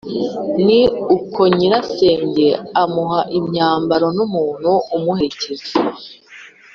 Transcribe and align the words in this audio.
Ni 0.65 0.81
uko 1.15 1.41
nyirasenge 1.57 2.47
amuha 2.83 3.21
imyambaro 3.39 4.07
n' 4.17 4.23
umuntu 4.27 4.71
umuherekeza, 4.95 5.73